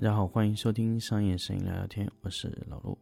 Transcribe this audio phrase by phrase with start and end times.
[0.00, 2.96] 大家好，欢迎收听商业声音聊聊天，我是老陆。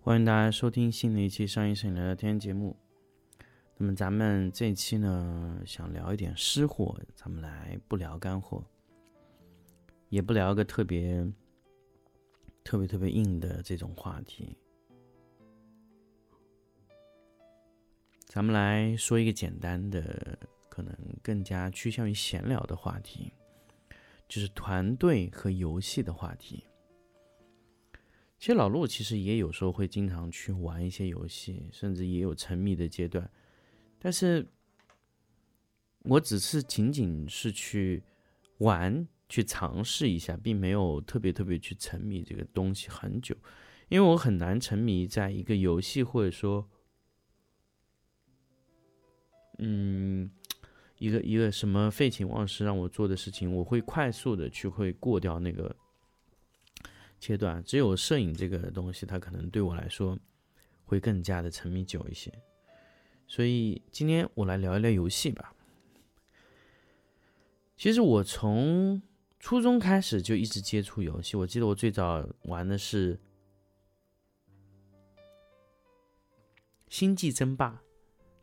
[0.00, 2.76] 欢迎大家收听新的一期商业声音聊聊天节目。
[3.76, 8.64] 那么咱们这一期呢，想聊一点湿货，咱们来不聊干货，
[10.08, 11.24] 也不聊个特别、
[12.64, 14.56] 特别特别硬的这种话题。
[18.26, 20.38] 咱们来说一个简单的，
[20.68, 23.32] 可能更加趋向于闲聊的话题，
[24.26, 26.64] 就是团队和游戏的话题。
[28.38, 33.30] 其实老陆其实也有时候会经常去玩一些游戏，甚至也有沉迷的阶段。
[33.98, 34.44] 但是，
[36.00, 38.02] 我只是仅仅是去
[38.58, 43.34] 玩、去尝试一下，并没有特别特别去沉迷这个东西很久，
[43.88, 46.68] 因为我很难沉迷在一个游戏或者说，
[49.56, 50.30] 嗯，
[50.98, 55.74] 一个一个什么废寝忘食让我做的事情，我会快速的去会过掉那个
[57.18, 57.64] 阶段。
[57.64, 60.18] 只有摄影这个东西，它可能对我来说
[60.84, 62.30] 会更加的沉迷久一些。
[63.26, 65.54] 所以今天我来聊一聊游戏吧。
[67.78, 69.00] 其实我从
[69.42, 71.36] 初中开始就一直接触游戏。
[71.36, 73.16] 我记得我最早玩的是
[76.88, 77.70] 《星际争霸》。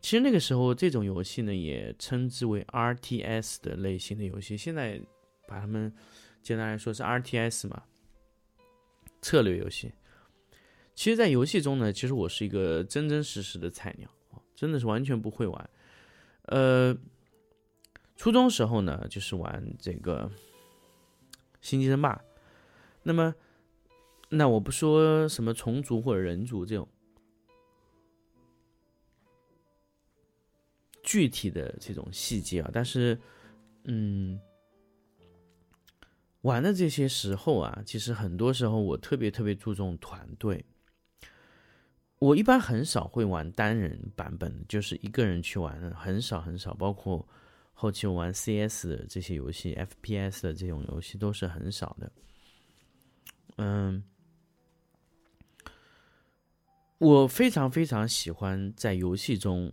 [0.02, 4.58] 其实那个时候这种游戏呢，也称之为 RTS 的类型的游戏。
[4.58, 5.00] 现在
[5.48, 5.90] 把它们
[6.42, 7.82] 简单来说是 RTS 嘛，
[9.22, 9.90] 策略游戏。
[10.94, 14.08] 其实，在游戏中呢，其实我是一个真真实实的菜鸟。
[14.54, 15.70] 真的是完全不会玩，
[16.42, 16.94] 呃，
[18.16, 20.30] 初中时候呢，就是玩这个
[21.60, 22.22] 星际争霸。
[23.02, 23.34] 那么，
[24.28, 26.86] 那我不说什么虫族或者人族这种
[31.02, 33.18] 具体的这种细节啊，但是，
[33.84, 34.38] 嗯，
[36.42, 40.64] 玩的这些时候啊，其实很多时候我特别特别注重团队。
[42.18, 46.74] 我一般很少会玩单人版本，就是一个人去玩的，很少很少。
[46.74, 47.26] 包括
[47.80, 52.12] 后期我玩 CS 这些游戏，FPS 的这种游戏都是很少的。
[53.56, 54.04] 嗯，
[56.98, 59.72] 我非常非常喜欢在游戏中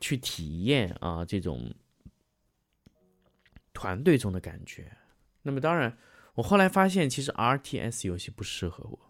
[0.00, 1.74] 去体验啊这种
[3.72, 4.96] 团队中的感觉。
[5.42, 5.98] 那么当然。
[6.34, 9.09] 我后来发现，其实 R T S 游戏不适合我。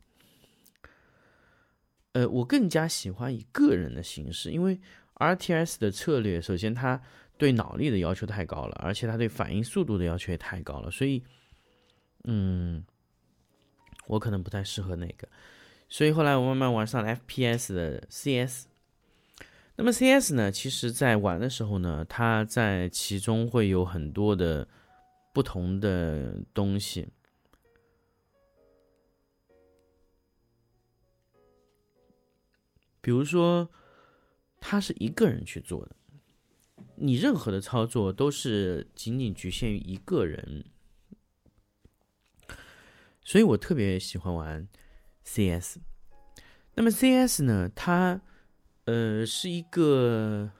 [2.12, 4.80] 呃，我更加喜欢以个人的形式，因为
[5.14, 7.00] R T S 的策略，首先它
[7.36, 11.22] 对脑力的要求太高了，而且它对反应速度的要求也太高了，所以，
[12.24, 12.84] 嗯，
[14.06, 15.28] 我可能不太适合那个。
[15.88, 18.68] 所以后来我慢慢玩上了 F P S 的 C S。
[19.76, 24.68] 那么 C S 呢，其实在玩的时候呢，它在其中会有很多的。
[25.32, 27.06] 不同的东西，
[33.00, 33.70] 比如说，
[34.60, 35.96] 他是一个人去做的，
[36.96, 40.64] 你任何的操作都是仅仅局限于一个人，
[43.24, 44.68] 所以我特别喜欢玩
[45.24, 45.78] CS。
[46.74, 48.20] 那么 CS 呢，它
[48.84, 50.50] 呃是一个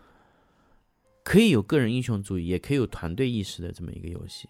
[1.22, 4.48] 可以有个人英雄主义，也可以有团队意识的这么一个游戏。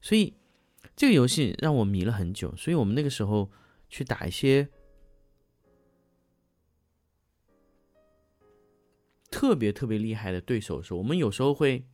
[0.00, 0.34] 所以，
[0.94, 2.54] 这个游戏让我迷了很久。
[2.56, 3.50] 所以我们那个时候
[3.88, 4.68] 去打一些
[9.34, 11.84] 特别特别厉害的对手的时候，我们有时候会，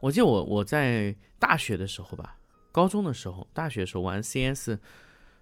[0.00, 2.38] 我记得我我在大学的时候吧，
[2.72, 4.78] 高中的时候，大学时候玩 CS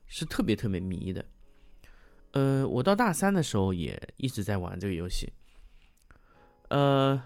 [0.07, 1.25] 是特别特别迷的。
[2.33, 5.33] 呃，我到大三的时候也一直在玩这个游戏。
[6.71, 7.23] 呃，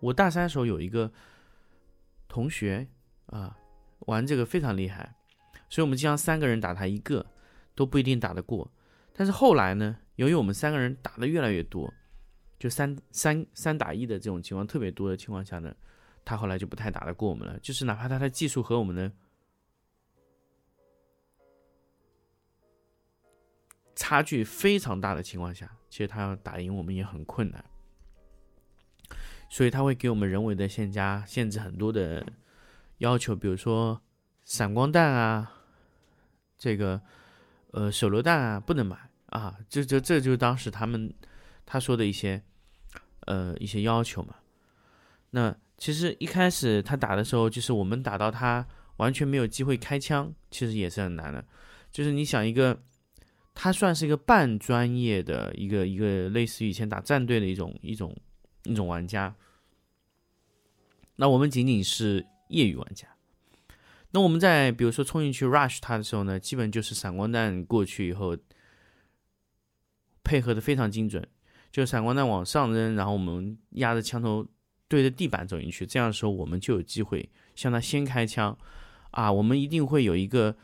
[0.00, 1.12] 我大三的时候有一个。
[2.28, 2.88] 同学
[3.26, 3.58] 啊，
[4.06, 5.14] 玩这个非常厉害，
[5.68, 7.26] 所以我们经常三个人打他一个
[7.74, 8.72] 都不一定打得过。
[9.12, 11.92] 但是后来呢，由于我们三个人打的越来越多，
[12.62, 15.74] 就三三三打一的这种情况特别多的情况下呢，
[16.24, 17.58] 他后来就不太打得过我们了。
[17.58, 19.10] 就是哪怕他的技术和我们的
[23.96, 27.64] 差距非常大的情况下，其实他要打赢我们也很困难。
[29.50, 32.24] 所以他会给我们人为的限加限制很多的
[32.98, 34.00] 要求，比如说
[34.44, 35.52] 闪光弹啊，
[36.56, 37.02] 这个
[37.72, 41.12] 呃手榴弹啊不能买啊，这这这就是当时他们
[41.66, 42.40] 他说的一些
[43.26, 44.36] 呃一些要求嘛。
[45.30, 48.66] 那其实一开始他打的时候，就是我们打到他
[48.98, 51.44] 完全没有机会开枪，其实也是很难的。
[51.90, 52.82] 就是你想一个，
[53.54, 58.16] 他算是一个半专业的一个一个类似于以前打战队的一种一种
[58.64, 59.34] 一种玩家，
[61.16, 63.08] 那我们仅仅是业余玩家。
[64.10, 68.36] 那我们在比如说冲进去 rush 他的时候呢，基本就是闪光弹过去以后，
[70.22, 71.26] 配合的非常精准，
[71.72, 74.46] 就闪光弹往上扔，然后我们压着枪头
[74.86, 78.56] 对着地板走进去，这样的时候我们就有机会向他先开枪，
[79.10, 80.54] 啊，我们一定会有一个，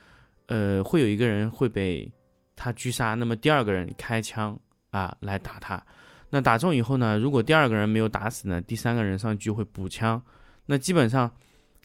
[0.47, 2.09] 呃，会有一个人会被
[2.55, 4.57] 他狙杀，那么第二个人开枪
[4.91, 5.85] 啊来打他，
[6.31, 10.23] 那打中以后呢，如果第二个人没有打死呢，第三个人上去会补枪，
[10.67, 11.29] 那基本上。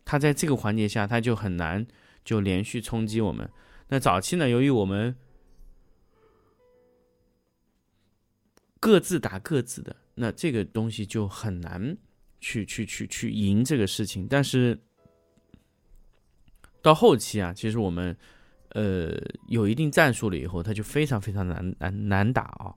[0.06, 1.88] 他在这个环节下，他就很难
[2.26, 3.50] 就连续冲击我们。
[3.88, 5.16] 那早期呢，由于我们
[8.84, 11.98] 各自打各自的，那这个东西就很难
[12.42, 14.28] 去去去去赢这个事情。
[14.30, 14.78] 但是
[16.82, 18.14] 到后期啊，其实我们
[18.72, 22.76] 呃有一定战术了以后，他就非常非常难难难打啊。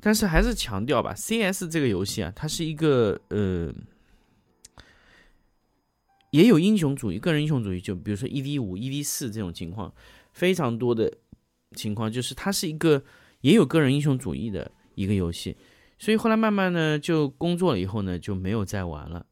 [0.00, 3.72] 但是还是强调吧，CS 这个游戏啊，它是一个呃。
[6.32, 9.94] 也有英雄主义，个人英雄主义，就比如说一 v 五、一 v 四这种情况，
[10.32, 11.12] 非常多的
[11.76, 13.02] 情况，就是它是一个
[13.40, 15.56] 也有个人英雄主义的一个游戏，
[15.98, 19.26] 所以后来慢慢呢，就工作了以后呢，就没有再玩了，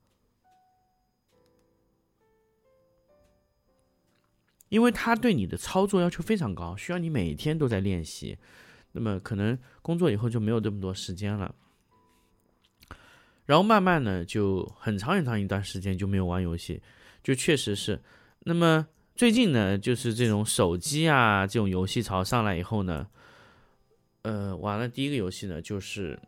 [4.69, 8.39] 因为它对你的操作要求非常高，需要你每天都在练习，
[8.93, 11.55] 那么可能工作以后就没有这么多时间了。
[13.47, 16.83] 然后慢慢呢，就很长很长一段时间就没有玩游戏，
[17.23, 18.03] 就确实是。
[18.41, 23.09] 那么最近呢，就是这种手机啊这种游戏潮上来以后呢，
[24.29, 26.21] 呃，玩了第一个游戏呢就是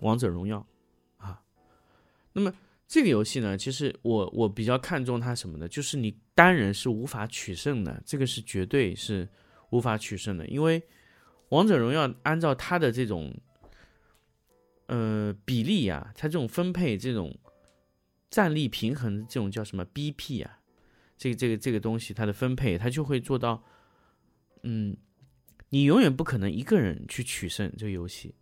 [0.00, 0.66] 王者荣耀
[1.16, 1.42] 啊。
[2.34, 2.52] 那么
[2.86, 5.66] 这个游戏呢，其实我我比较看重它什么呢？
[5.66, 9.26] 就是你单人是无法取胜的，这个是绝对是
[9.70, 10.82] 无法取胜的，因为
[11.48, 13.34] 王者荣耀按照它的这种。
[14.90, 17.38] 呃，比例啊，它这种分配，这种
[18.30, 20.60] 战力平衡，这种叫什么 BP 啊？
[21.18, 23.62] 这个这个这个东西，它的分配，它就会做到，
[24.62, 24.96] 嗯，
[25.70, 28.34] 你永远不可能一个人去取胜这个游戏。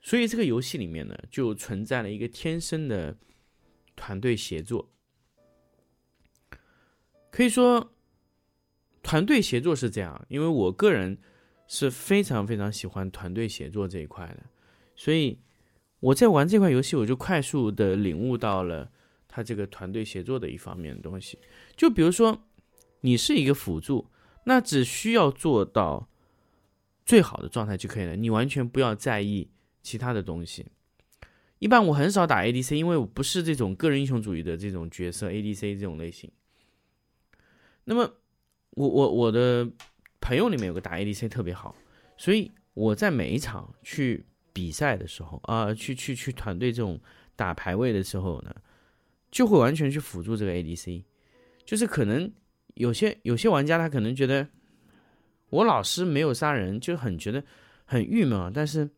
[0.00, 3.16] 所以这个游戏里面呢，就存在了一个天生的
[3.96, 4.90] 团队协作。
[7.30, 7.92] 可以说，
[9.02, 11.18] 团队协作是这样，因为我个人。
[11.66, 14.44] 是非常非常喜欢团队协作这一块的，
[14.94, 15.40] 所以
[15.98, 18.92] 我在玩这款游戏，我就快速的领悟到了
[19.34, 21.38] 他这个团队协作的一方面的东西。
[21.76, 22.46] 就比如说，
[23.00, 24.06] 你是一个辅助，
[24.44, 26.08] 那只需要做到
[27.04, 29.50] 最好的状态就可以了，你完全不要在意
[29.82, 30.66] 其他的东西。
[31.58, 36.30] 一般我很少打 ADC，因为我不是这种个人英雄主义的这种角色，ADC 这种类型。
[37.84, 38.14] 那么，
[38.70, 39.70] 我我我的。
[40.26, 41.76] 朋友里面有个打 ADC 特别好，
[42.16, 44.24] 所以我在每一场去
[44.54, 46.98] 比赛的时候啊，去去去团队这种
[47.36, 48.56] 打排位的时候呢，
[49.34, 51.02] 就会完全去辅助这个 ADC。
[51.66, 52.32] 就是可能
[52.74, 54.46] 有些有些玩家他可能觉得
[55.50, 57.42] 我老师没有杀人，就很觉得
[57.84, 58.48] 很郁闷啊。
[58.54, 58.88] 但是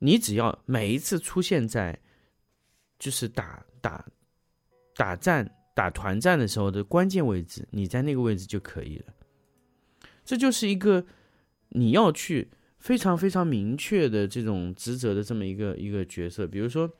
[0.00, 1.98] 你只要每一次出现在
[2.98, 4.04] 就是打打
[4.94, 9.14] 打战打团战的时候的关键位置，你在那个位置就可以了。
[10.22, 11.06] 这就是一个
[11.70, 16.92] 你要去非常非常明确的这种职责的这么一个一个角色，比如说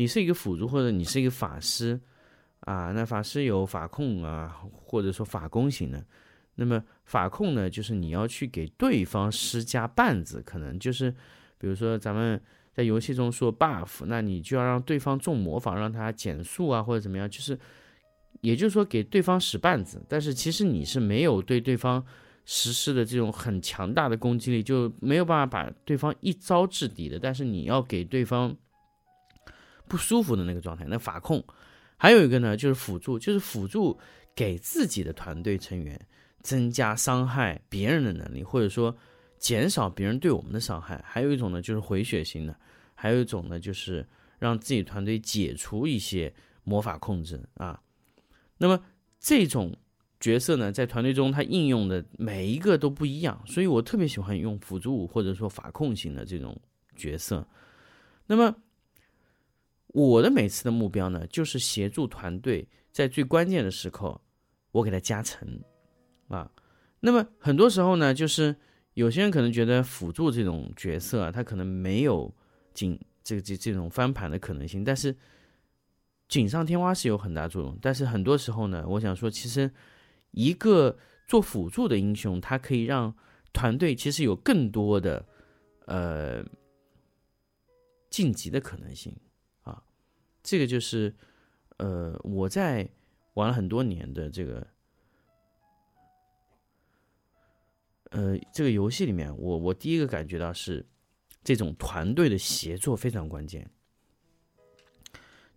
[0.00, 2.00] 你是一个辅助或者你是一个法师
[2.60, 6.02] 啊，那法师有法控啊，或者说法攻型的，
[6.54, 11.10] 那么法控呢，就是你要去给对方施加绊子，可能就是
[11.58, 12.40] 比如说咱们
[12.72, 17.58] 在游戏中说 buff，那你就要让对方中魔法，让他减速啊或者怎么样，就是
[18.40, 22.02] 也就是说给对方使绊子，但是其实你是没有对对方。
[22.46, 27.16] 实施的这种很强大的攻击力，就没有办法把对方一招制敌的。
[27.16, 28.56] 但是你要给对方
[29.90, 31.44] 不舒服的那个状态，那法控
[31.96, 33.98] 还有一个呢，就是辅助，就是辅助
[34.34, 36.00] 给自己的团队成员
[36.40, 38.96] 增加伤害别人的能力，或者说
[39.38, 41.04] 减少别人对我们的伤害。
[41.04, 42.56] 还有一种呢，就是回血型的，
[42.94, 46.32] 还有一种呢，就是让自己团队解除一些
[46.62, 47.80] 魔法控制啊。
[48.58, 48.80] 那么
[49.18, 49.76] 这种。
[50.20, 56.54] 角色呢，在团队中他应用的每一个都不一样，所以我特别喜欢用辅助或者说法控型的这种
[56.94, 57.42] 角色。
[58.26, 58.54] 那么
[59.92, 64.20] 我的每次的目标呢，就是协助团队在最关键的时刻，
[64.70, 65.60] 我给他加成
[66.28, 66.50] 啊。
[67.00, 68.54] 那么很多时候呢，就是
[68.94, 72.32] 有些人可能觉得辅助这种角色啊，他可能没有
[72.72, 75.16] 锦这个这这种翻盘的可能性，但是
[76.28, 77.76] 锦上添花是有很大作用。
[77.82, 79.70] 但是很多时候呢，我想说，其实
[80.30, 83.12] 一个做辅助的英雄，他可以让
[83.52, 85.26] 团队其实有更多的
[85.86, 86.44] 呃
[88.08, 89.12] 晋级的可能性。
[90.42, 91.14] 这个就是
[91.78, 92.88] 呃我在
[93.34, 94.66] 玩了很多年的这个。
[98.12, 100.84] 呃，这个游戏里面，我我第一个感觉到是，
[101.44, 103.70] 这种团队的协作非常关键。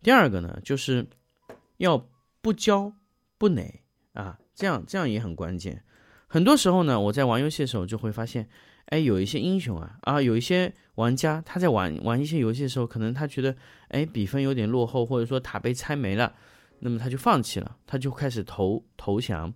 [0.04, 1.08] 第二个呢，就是
[1.78, 2.08] 要
[2.42, 2.94] 不骄
[3.40, 5.84] 不馁啊，这样这样也很关键。
[6.28, 8.48] 很多时候呢，我在玩游戏的时候就会发现，
[8.88, 13.56] 哎，有一些英雄啊啊，有一些玩家他在玩玩一些游戏的时候，可能他觉得，
[13.88, 16.36] 哎，比分有点落后，或者说塔被拆没了，
[16.80, 19.54] 那么他就放弃了，他就开始投投降。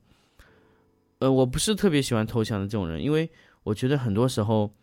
[1.20, 3.30] 呃，我不是特别喜欢投降的这种人，因为
[3.64, 4.74] 我觉得很多时候，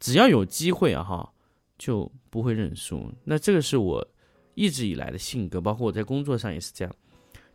[0.00, 1.32] 只要有机会啊，哈，
[1.78, 3.12] 就不会认输。
[3.24, 4.08] 那这个是我
[4.54, 6.94] 一直以来的性格，包括我在工作上也是这样，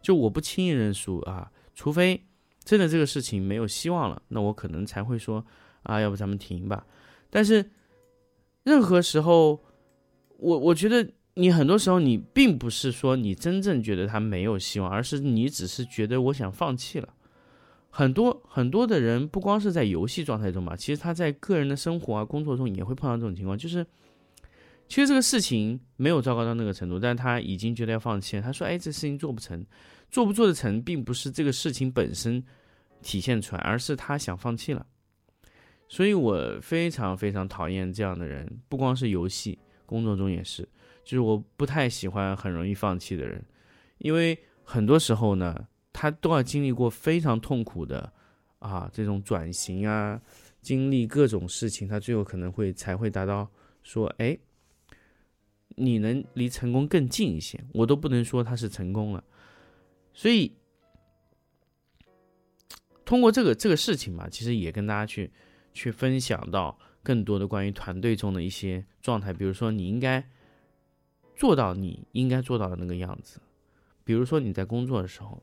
[0.02, 2.24] 就我不轻易认输啊，除非
[2.64, 5.46] 真的这个事情没有希望了，那我可能才会说
[5.84, 6.86] 啊，要不咱们停吧。
[7.30, 7.72] 但是
[8.64, 9.60] 任何时候，
[10.38, 11.08] 我我觉得。
[11.36, 17.10] 你很多时候，你并不是说你真正觉得他没有希望，而是你只是觉得我想放弃了。
[17.90, 23.84] 很多很多的人，不光是在游戏状态中吧，其实他在个人的生活啊、工作中也会碰到这种情况，就是
[24.88, 28.42] 其实这个事情没有糟糕到那个程度，但他已经觉得要放弃了。
[28.42, 29.66] 他说：“哎，这事情做不成，
[30.10, 32.44] 做不做得成，并不是这个事情本身
[33.02, 34.86] 体现出来，而是他想放弃了。”
[35.90, 40.68] 所以我非常非常讨厌这样的人，不光是游戏，工作中也是。
[41.04, 43.44] 就是我不太喜欢很容易放弃的人，
[43.98, 48.12] 因为很多时候呢，他都要经历过非常痛苦的
[48.60, 50.20] 啊这种转型啊，
[50.62, 53.48] 经历各种事情，他最后可能会才会达到
[53.84, 54.36] 说，哎，
[55.76, 59.24] 你能离成功更近一些，我都不能说他是成功了。
[60.14, 60.52] 所以
[63.06, 65.32] 通过这个这个事情嘛，其实也跟大家去
[65.74, 70.24] 去分享到更多的关于团队中的一些状态，比如说你应该。
[71.36, 73.42] 做到你应该做到的那个样子，
[74.04, 75.42] 比如说你在工作的时候，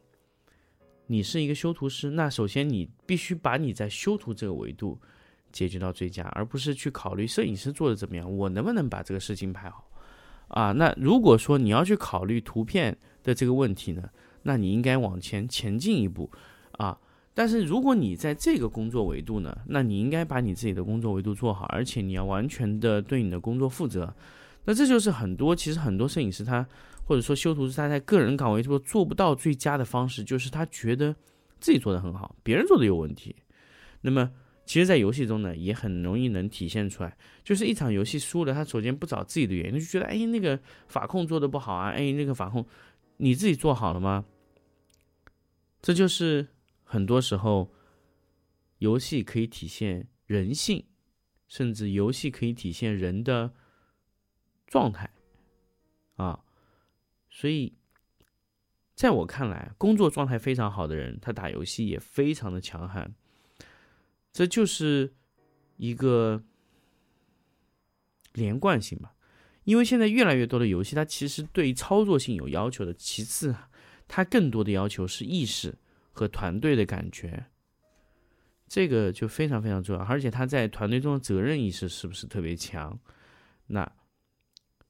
[1.09, 4.97] 你是一个修图师，那首先你必须把你在修图这个维度
[5.51, 9.90] 解决到最佳，而不是去考虑摄影师做的怎么样，我能不能把这个事情拍好
[10.51, 10.73] 啊？
[10.73, 14.09] 那如果说你要去考虑图片的这个问题呢，
[14.43, 16.31] 那你应该往前前进一步
[16.73, 16.97] 啊。
[17.33, 24.15] 但是如果你在这个工作维度呢，那你应该把你自己的工作维度做好，而且你要完全的对你的工作负责。
[24.65, 26.67] 那这就是很多，其实很多摄影师他
[27.05, 31.15] 或者说修图师他在个人岗位做做不到最佳的方式，就是他觉得
[31.61, 33.35] 自己做的很好，别人做的有问题。
[34.03, 34.31] 那么
[34.71, 42.65] 其实，在游戏中呢，也很容易能体现出来，就是一场游戏输了，他首先不找自己的原因，就觉得哎那个法控做的不好啊，哎那个法控
[43.17, 44.25] 你自己做好了吗？
[45.83, 46.47] 这就是
[46.85, 47.73] 很多时候
[48.79, 50.85] 游戏可以体现人性，
[51.49, 53.53] 甚至游戏可以体现人的。
[54.69, 55.11] 状态，
[56.15, 56.45] 啊，
[57.29, 57.75] 所以，
[58.95, 63.13] 在我看来，工作状态非常好的人，他打游戏也非常的强悍。
[64.33, 65.15] 这就是
[65.77, 66.43] 一个
[68.33, 69.15] 连贯性吧。
[69.65, 72.93] 因为现在越来越多的游戏，它其实对操作性有要求的。
[72.95, 73.55] 其次，
[74.09, 75.79] 它更多的要求是意识
[76.13, 77.47] 和团队的感觉，
[78.67, 80.03] 这个就非常非常重要。
[80.03, 82.99] 而且，他在团队中的责任意识是不是特别强？
[83.67, 83.91] 那。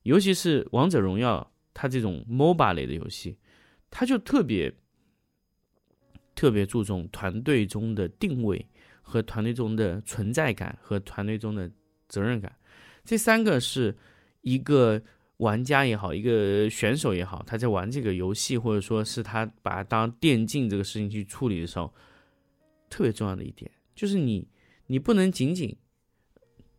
[0.04, 3.36] 尤其是王者荣耀，它这种 MOBA 类的游戏，
[3.90, 4.74] 它就特别
[6.34, 8.66] 特别注重团队中的定位
[9.10, 11.70] 和团队中的存在感和团队中的
[12.08, 12.56] 责任感。
[13.04, 13.96] 这三个是
[14.42, 15.02] 一个
[15.38, 21.92] 玩家也好，一个选手也好，他在玩这个游戏，或者说是他把它当电竞这个事情去处理的时候，
[22.88, 24.48] 特别重要的一点，就是你
[24.86, 25.76] 你不能仅仅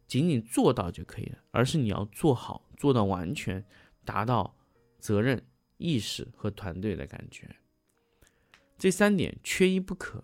[0.08, 2.68] 仅仅做到就可以了，而是你要做好。
[2.78, 3.64] 做到完全
[4.04, 4.58] 达到
[4.98, 5.40] 责任
[5.78, 7.48] 意识和团队的感觉，
[8.76, 10.24] 这三点缺一不可。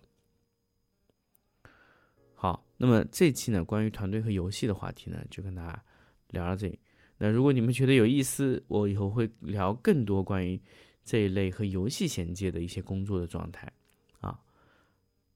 [2.78, 5.84] 那么这期呢，关于团队和游戏的话题呢，就跟大家
[6.30, 6.80] 聊到这里。
[7.18, 10.62] 那如果你们觉得有意思，我以后会聊更多关于
[11.04, 13.72] 这一类和游戏衔接的一些工作的状态
[14.20, 14.40] 啊。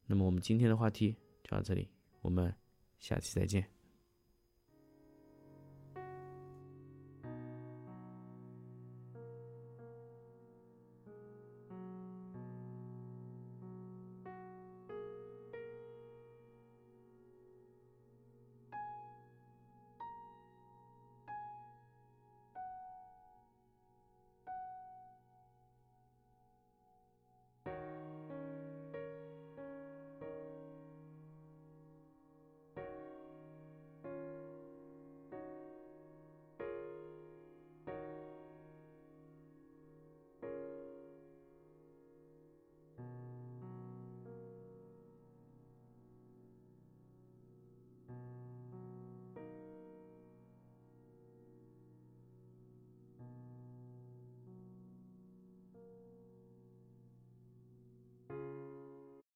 [0.05, 1.89] 那么我们今天的话题就到这里，
[2.21, 2.53] 我们
[3.00, 3.81] 下期再见。